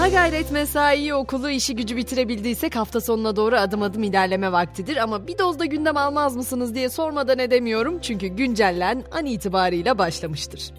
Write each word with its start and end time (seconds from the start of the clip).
Ha 0.00 0.08
gayret 0.08 0.50
mesai 0.50 1.14
okulu 1.14 1.50
işi 1.50 1.76
gücü 1.76 1.96
bitirebildiysek 1.96 2.76
hafta 2.76 3.00
sonuna 3.00 3.36
doğru 3.36 3.56
adım 3.56 3.82
adım 3.82 4.02
ilerleme 4.02 4.52
vaktidir 4.52 4.96
ama 4.96 5.26
bir 5.26 5.38
dozda 5.38 5.64
gündem 5.64 5.96
almaz 5.96 6.36
mısınız 6.36 6.74
diye 6.74 6.88
sormadan 6.88 7.38
edemiyorum 7.38 7.98
çünkü 8.02 8.26
güncellen 8.26 9.04
an 9.12 9.26
itibarıyla 9.26 9.98
başlamıştır. 9.98 10.72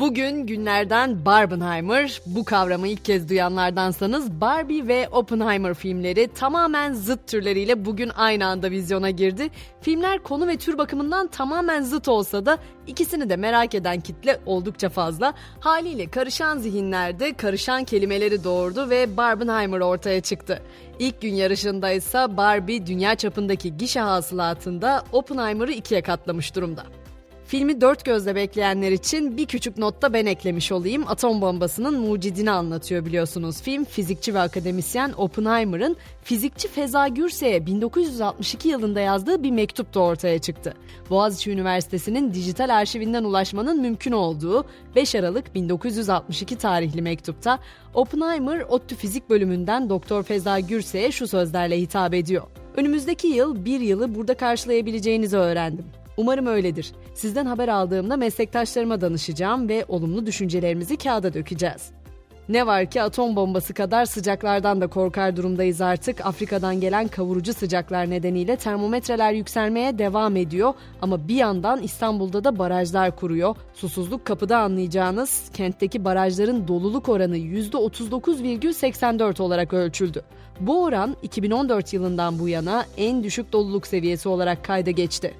Bugün 0.00 0.46
günlerden 0.46 1.24
Barbenheimer. 1.24 2.20
Bu 2.26 2.44
kavramı 2.44 2.88
ilk 2.88 3.04
kez 3.04 3.28
duyanlardansanız 3.28 4.40
Barbie 4.40 4.88
ve 4.88 5.08
Oppenheimer 5.08 5.74
filmleri 5.74 6.28
tamamen 6.34 6.92
zıt 6.92 7.26
türleriyle 7.26 7.84
bugün 7.84 8.10
aynı 8.16 8.46
anda 8.46 8.70
vizyona 8.70 9.10
girdi. 9.10 9.50
Filmler 9.80 10.22
konu 10.22 10.46
ve 10.46 10.56
tür 10.56 10.78
bakımından 10.78 11.26
tamamen 11.26 11.82
zıt 11.82 12.08
olsa 12.08 12.46
da 12.46 12.58
ikisini 12.86 13.30
de 13.30 13.36
merak 13.36 13.74
eden 13.74 14.00
kitle 14.00 14.40
oldukça 14.46 14.88
fazla. 14.88 15.34
Haliyle 15.60 16.10
karışan 16.10 16.58
zihinlerde 16.58 17.32
karışan 17.32 17.84
kelimeleri 17.84 18.44
doğurdu 18.44 18.90
ve 18.90 19.16
Barbenheimer 19.16 19.80
ortaya 19.80 20.20
çıktı. 20.20 20.62
İlk 20.98 21.20
gün 21.20 21.34
yarışında 21.34 21.90
ise 21.90 22.36
Barbie 22.36 22.86
dünya 22.86 23.14
çapındaki 23.14 23.76
gişe 23.76 24.00
hasılatında 24.00 25.04
Oppenheimer'ı 25.12 25.72
ikiye 25.72 26.02
katlamış 26.02 26.54
durumda. 26.54 26.99
Filmi 27.50 27.80
dört 27.80 28.04
gözle 28.04 28.34
bekleyenler 28.34 28.92
için 28.92 29.36
bir 29.36 29.46
küçük 29.46 29.78
notta 29.78 30.12
ben 30.12 30.26
eklemiş 30.26 30.72
olayım. 30.72 31.04
Atom 31.08 31.40
bombasının 31.40 32.00
mucidini 32.00 32.50
anlatıyor 32.50 33.04
biliyorsunuz. 33.04 33.62
Film 33.62 33.84
fizikçi 33.84 34.34
ve 34.34 34.40
akademisyen 34.40 35.12
Oppenheimer'ın 35.16 35.96
fizikçi 36.22 36.68
Feza 36.68 37.08
Gürse'ye 37.08 37.66
1962 37.66 38.68
yılında 38.68 39.00
yazdığı 39.00 39.42
bir 39.42 39.50
mektupta 39.50 40.00
ortaya 40.00 40.38
çıktı. 40.38 40.74
Boğaziçi 41.10 41.50
Üniversitesi'nin 41.50 42.34
dijital 42.34 42.76
arşivinden 42.76 43.24
ulaşmanın 43.24 43.80
mümkün 43.80 44.12
olduğu 44.12 44.64
5 44.96 45.14
Aralık 45.14 45.54
1962 45.54 46.56
tarihli 46.56 47.02
mektupta 47.02 47.58
Oppenheimer 47.94 48.60
ODTÜ 48.60 48.96
Fizik 48.96 49.30
bölümünden 49.30 49.90
Doktor 49.90 50.22
Feza 50.22 50.60
Gürse'ye 50.60 51.12
şu 51.12 51.28
sözlerle 51.28 51.80
hitap 51.80 52.14
ediyor. 52.14 52.42
Önümüzdeki 52.76 53.26
yıl 53.26 53.64
bir 53.64 53.80
yılı 53.80 54.14
burada 54.14 54.34
karşılayabileceğinizi 54.34 55.36
öğrendim. 55.36 55.99
Umarım 56.20 56.46
öyledir. 56.46 56.92
Sizden 57.14 57.46
haber 57.46 57.68
aldığımda 57.68 58.16
meslektaşlarıma 58.16 59.00
danışacağım 59.00 59.68
ve 59.68 59.84
olumlu 59.88 60.26
düşüncelerimizi 60.26 60.96
kağıda 60.96 61.34
dökeceğiz. 61.34 61.90
Ne 62.48 62.66
var 62.66 62.90
ki 62.90 63.02
atom 63.02 63.36
bombası 63.36 63.74
kadar 63.74 64.04
sıcaklardan 64.04 64.80
da 64.80 64.86
korkar 64.86 65.36
durumdayız 65.36 65.80
artık. 65.80 66.26
Afrika'dan 66.26 66.80
gelen 66.80 67.08
kavurucu 67.08 67.54
sıcaklar 67.54 68.10
nedeniyle 68.10 68.56
termometreler 68.56 69.32
yükselmeye 69.32 69.98
devam 69.98 70.36
ediyor. 70.36 70.74
Ama 71.02 71.28
bir 71.28 71.34
yandan 71.34 71.82
İstanbul'da 71.82 72.44
da 72.44 72.58
barajlar 72.58 73.16
kuruyor. 73.16 73.56
Susuzluk 73.74 74.24
kapıda 74.24 74.58
anlayacağınız 74.58 75.50
kentteki 75.54 76.04
barajların 76.04 76.68
doluluk 76.68 77.08
oranı 77.08 77.38
%39,84 77.38 79.42
olarak 79.42 79.72
ölçüldü. 79.72 80.22
Bu 80.60 80.82
oran 80.82 81.16
2014 81.22 81.92
yılından 81.92 82.38
bu 82.38 82.48
yana 82.48 82.84
en 82.96 83.24
düşük 83.24 83.52
doluluk 83.52 83.86
seviyesi 83.86 84.28
olarak 84.28 84.64
kayda 84.64 84.90
geçti. 84.90 85.34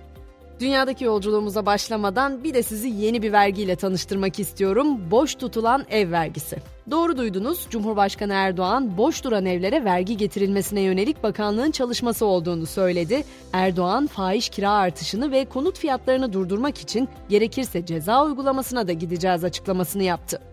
Dünyadaki 0.60 1.04
yolculuğumuza 1.04 1.66
başlamadan 1.66 2.44
bir 2.44 2.54
de 2.54 2.62
sizi 2.62 2.88
yeni 2.88 3.22
bir 3.22 3.32
vergiyle 3.32 3.76
tanıştırmak 3.76 4.38
istiyorum. 4.38 5.10
Boş 5.10 5.34
tutulan 5.34 5.86
ev 5.90 6.10
vergisi. 6.10 6.56
Doğru 6.90 7.18
duydunuz. 7.18 7.66
Cumhurbaşkanı 7.70 8.32
Erdoğan 8.32 8.96
boş 8.96 9.24
duran 9.24 9.46
evlere 9.46 9.84
vergi 9.84 10.16
getirilmesine 10.16 10.80
yönelik 10.80 11.22
bakanlığın 11.22 11.70
çalışması 11.70 12.26
olduğunu 12.26 12.66
söyledi. 12.66 13.24
Erdoğan 13.52 14.06
fahiş 14.06 14.48
kira 14.48 14.70
artışını 14.70 15.30
ve 15.30 15.44
konut 15.44 15.78
fiyatlarını 15.78 16.32
durdurmak 16.32 16.78
için 16.78 17.08
gerekirse 17.28 17.86
ceza 17.86 18.24
uygulamasına 18.24 18.88
da 18.88 18.92
gideceğiz 18.92 19.44
açıklamasını 19.44 20.02
yaptı. 20.02 20.49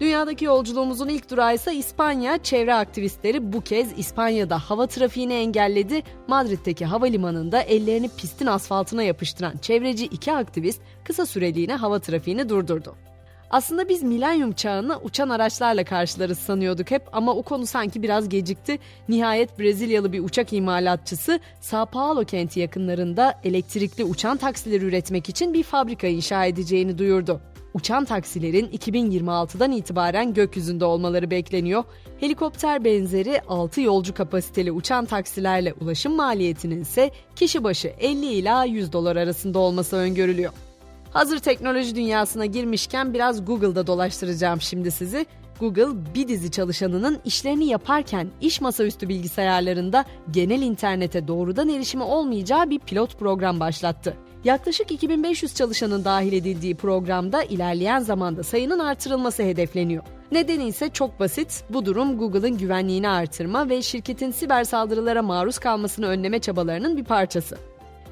Dünyadaki 0.00 0.44
yolculuğumuzun 0.44 1.08
ilk 1.08 1.30
durağı 1.30 1.54
ise 1.54 1.74
İspanya. 1.74 2.42
Çevre 2.42 2.74
aktivistleri 2.74 3.52
bu 3.52 3.60
kez 3.60 3.98
İspanya'da 3.98 4.58
hava 4.58 4.86
trafiğini 4.86 5.32
engelledi. 5.32 6.02
Madrid'deki 6.28 6.84
havalimanında 6.84 7.62
ellerini 7.62 8.10
pistin 8.16 8.46
asfaltına 8.46 9.02
yapıştıran 9.02 9.58
çevreci 9.62 10.04
iki 10.04 10.32
aktivist 10.32 10.80
kısa 11.04 11.26
süreliğine 11.26 11.74
hava 11.74 11.98
trafiğini 11.98 12.48
durdurdu. 12.48 12.96
Aslında 13.50 13.88
biz 13.88 14.02
milenyum 14.02 14.52
çağını 14.52 14.98
uçan 14.98 15.28
araçlarla 15.28 15.84
karşılarız 15.84 16.38
sanıyorduk 16.38 16.90
hep 16.90 17.02
ama 17.12 17.34
o 17.34 17.42
konu 17.42 17.66
sanki 17.66 18.02
biraz 18.02 18.28
gecikti. 18.28 18.78
Nihayet 19.08 19.58
Brezilyalı 19.58 20.12
bir 20.12 20.24
uçak 20.24 20.52
imalatçısı 20.52 21.40
Sao 21.60 21.86
Paulo 21.86 22.24
kenti 22.24 22.60
yakınlarında 22.60 23.40
elektrikli 23.44 24.04
uçan 24.04 24.36
taksileri 24.36 24.84
üretmek 24.84 25.28
için 25.28 25.54
bir 25.54 25.62
fabrika 25.62 26.06
inşa 26.06 26.44
edeceğini 26.44 26.98
duyurdu. 26.98 27.40
Uçan 27.74 28.04
taksilerin 28.04 28.66
2026'dan 28.66 29.72
itibaren 29.72 30.34
gökyüzünde 30.34 30.84
olmaları 30.84 31.30
bekleniyor. 31.30 31.84
Helikopter 32.20 32.84
benzeri 32.84 33.40
6 33.48 33.80
yolcu 33.80 34.14
kapasiteli 34.14 34.72
uçan 34.72 35.04
taksilerle 35.04 35.72
ulaşım 35.80 36.16
maliyetinin 36.16 36.80
ise 36.80 37.10
kişi 37.36 37.64
başı 37.64 37.88
50 37.88 38.26
ila 38.26 38.64
100 38.64 38.92
dolar 38.92 39.16
arasında 39.16 39.58
olması 39.58 39.96
öngörülüyor. 39.96 40.52
Hazır 41.10 41.38
teknoloji 41.38 41.94
dünyasına 41.94 42.46
girmişken 42.46 43.14
biraz 43.14 43.44
Google'da 43.44 43.86
dolaştıracağım 43.86 44.60
şimdi 44.60 44.90
sizi. 44.90 45.26
Google 45.60 46.14
bir 46.14 46.28
dizi 46.28 46.50
çalışanının 46.50 47.18
işlerini 47.24 47.66
yaparken 47.66 48.28
iş 48.40 48.60
masaüstü 48.60 49.08
bilgisayarlarında 49.08 50.04
genel 50.30 50.62
internete 50.62 51.28
doğrudan 51.28 51.68
erişimi 51.68 52.02
olmayacağı 52.02 52.70
bir 52.70 52.78
pilot 52.78 53.18
program 53.18 53.60
başlattı. 53.60 54.16
Yaklaşık 54.44 54.90
2500 54.90 55.54
çalışanın 55.54 56.04
dahil 56.04 56.32
edildiği 56.32 56.74
programda 56.74 57.42
ilerleyen 57.42 58.00
zamanda 58.00 58.42
sayının 58.42 58.78
artırılması 58.78 59.42
hedefleniyor. 59.42 60.02
Nedeni 60.32 60.66
ise 60.66 60.88
çok 60.88 61.20
basit. 61.20 61.64
Bu 61.70 61.86
durum 61.86 62.18
Google'ın 62.18 62.58
güvenliğini 62.58 63.08
artırma 63.08 63.68
ve 63.68 63.82
şirketin 63.82 64.30
siber 64.30 64.64
saldırılara 64.64 65.22
maruz 65.22 65.58
kalmasını 65.58 66.06
önleme 66.06 66.38
çabalarının 66.38 66.96
bir 66.96 67.04
parçası. 67.04 67.58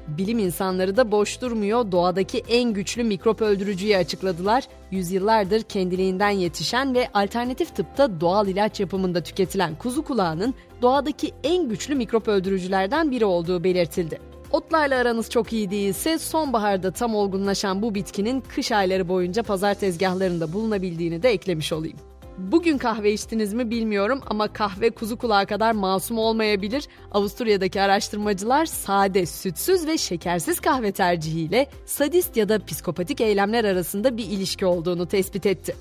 Bilim 0.07 0.39
insanları 0.39 0.97
da 0.97 1.11
boş 1.11 1.41
durmuyor. 1.41 1.91
Doğadaki 1.91 2.43
en 2.49 2.73
güçlü 2.73 3.03
mikrop 3.03 3.41
öldürücüyü 3.41 3.97
açıkladılar. 3.97 4.63
Yüzyıllardır 4.91 5.61
kendiliğinden 5.61 6.29
yetişen 6.29 6.95
ve 6.95 7.07
alternatif 7.13 7.75
tıpta 7.75 8.21
doğal 8.21 8.47
ilaç 8.47 8.79
yapımında 8.79 9.23
tüketilen 9.23 9.75
kuzu 9.75 10.03
kulağının 10.03 10.53
doğadaki 10.81 11.31
en 11.43 11.69
güçlü 11.69 11.95
mikrop 11.95 12.27
öldürücülerden 12.27 13.11
biri 13.11 13.25
olduğu 13.25 13.63
belirtildi. 13.63 14.28
Otlarla 14.51 14.95
aranız 14.95 15.29
çok 15.29 15.53
iyi 15.53 15.71
değilse 15.71 16.17
sonbaharda 16.17 16.91
tam 16.91 17.15
olgunlaşan 17.15 17.81
bu 17.81 17.95
bitkinin 17.95 18.41
kış 18.41 18.71
ayları 18.71 19.07
boyunca 19.07 19.43
pazar 19.43 19.73
tezgahlarında 19.73 20.53
bulunabildiğini 20.53 21.23
de 21.23 21.29
eklemiş 21.29 21.73
olayım. 21.73 21.97
Bugün 22.37 22.77
kahve 22.77 23.13
içtiniz 23.13 23.53
mi 23.53 23.69
bilmiyorum 23.69 24.21
ama 24.27 24.53
kahve 24.53 24.89
kuzu 24.89 25.17
kulağı 25.17 25.45
kadar 25.45 25.71
masum 25.71 26.17
olmayabilir. 26.17 26.87
Avusturya'daki 27.11 27.81
araştırmacılar 27.81 28.65
sade, 28.65 29.25
sütsüz 29.25 29.87
ve 29.87 29.97
şekersiz 29.97 30.59
kahve 30.59 30.91
tercihiyle 30.91 31.67
sadist 31.85 32.37
ya 32.37 32.49
da 32.49 32.65
psikopatik 32.65 33.21
eylemler 33.21 33.63
arasında 33.63 34.17
bir 34.17 34.25
ilişki 34.25 34.65
olduğunu 34.65 35.07
tespit 35.07 35.45
etti. 35.45 35.75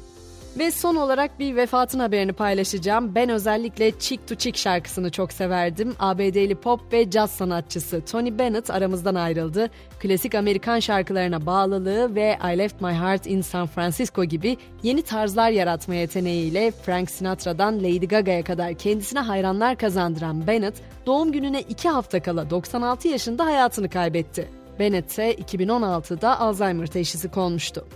Ve 0.56 0.70
son 0.70 0.96
olarak 0.96 1.38
bir 1.38 1.56
vefatın 1.56 1.98
haberini 1.98 2.32
paylaşacağım. 2.32 3.14
Ben 3.14 3.28
özellikle 3.28 3.98
Chick 3.98 4.28
to 4.28 4.34
Chick 4.34 4.58
şarkısını 4.58 5.10
çok 5.10 5.32
severdim. 5.32 5.94
ABD'li 5.98 6.54
pop 6.54 6.92
ve 6.92 7.10
caz 7.10 7.30
sanatçısı 7.30 8.04
Tony 8.04 8.38
Bennett 8.38 8.70
aramızdan 8.70 9.14
ayrıldı. 9.14 9.70
Klasik 10.00 10.34
Amerikan 10.34 10.80
şarkılarına 10.80 11.46
bağlılığı 11.46 12.14
ve 12.14 12.38
I 12.54 12.58
Left 12.58 12.80
My 12.80 12.92
Heart 12.92 13.26
in 13.26 13.40
San 13.40 13.66
Francisco 13.66 14.24
gibi 14.24 14.56
yeni 14.82 15.02
tarzlar 15.02 15.50
yaratma 15.50 15.94
yeteneğiyle 15.94 16.70
Frank 16.70 17.10
Sinatra'dan 17.10 17.78
Lady 17.78 18.06
Gaga'ya 18.06 18.44
kadar 18.44 18.74
kendisine 18.74 19.20
hayranlar 19.20 19.76
kazandıran 19.76 20.46
Bennett, 20.46 20.74
doğum 21.06 21.32
gününe 21.32 21.60
iki 21.60 21.88
hafta 21.88 22.22
kala 22.22 22.50
96 22.50 23.08
yaşında 23.08 23.44
hayatını 23.44 23.88
kaybetti. 23.88 24.48
Bennett 24.78 25.10
ise 25.10 25.34
2016'da 25.34 26.40
Alzheimer 26.40 26.86
teşhisi 26.86 27.30
konmuştu. 27.30 27.86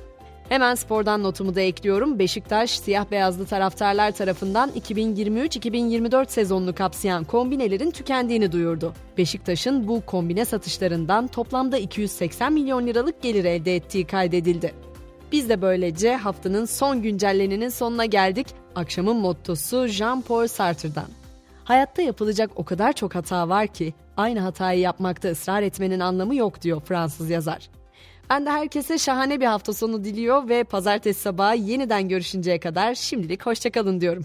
Hemen 0.53 0.75
spordan 0.75 1.23
notumu 1.23 1.55
da 1.55 1.61
ekliyorum. 1.61 2.19
Beşiktaş 2.19 2.71
siyah 2.71 3.11
beyazlı 3.11 3.47
taraftarlar 3.47 4.11
tarafından 4.11 4.71
2023-2024 4.71 6.29
sezonunu 6.29 6.75
kapsayan 6.75 7.25
kombinelerin 7.25 7.91
tükendiğini 7.91 8.53
duyurdu. 8.53 8.93
Beşiktaş'ın 9.19 9.89
bu 9.89 10.07
kombine 10.07 10.45
satışlarından 10.45 11.27
toplamda 11.27 11.79
280 11.79 12.53
milyon 12.53 12.87
liralık 12.87 13.23
gelir 13.23 13.45
elde 13.45 13.77
ettiği 13.77 14.07
kaydedildi. 14.07 14.75
Biz 15.33 15.49
de 15.49 15.63
böylece 15.63 16.17
haftanın 16.17 16.65
son 16.65 17.03
güncelleninin 17.03 17.69
sonuna 17.69 18.05
geldik. 18.05 18.47
Akşamın 18.75 19.17
mottosu 19.17 19.77
Jean-Paul 19.77 20.49
Sartre'dan. 20.49 21.09
Hayatta 21.65 22.03
yapılacak 22.03 22.51
o 22.57 22.65
kadar 22.65 22.93
çok 22.93 23.15
hata 23.15 23.49
var 23.49 23.67
ki 23.67 23.95
aynı 24.17 24.41
hatayı 24.41 24.81
yapmakta 24.81 25.29
ısrar 25.29 25.63
etmenin 25.63 26.01
anlamı 26.01 26.35
yok 26.35 26.63
diyor 26.63 26.81
Fransız 26.81 27.31
yazar. 27.31 27.82
Ben 28.31 28.47
de 28.47 28.51
herkese 28.51 28.99
şahane 28.99 29.41
bir 29.41 29.47
hafta 29.47 29.73
sonu 29.73 30.05
diliyor 30.05 30.49
ve 30.49 30.65
pazartesi 30.65 31.21
sabahı 31.21 31.57
yeniden 31.57 32.09
görüşünceye 32.09 32.61
kadar 32.61 32.95
şimdilik 32.95 33.47
hoşçakalın 33.47 34.01
diyorum. 34.01 34.25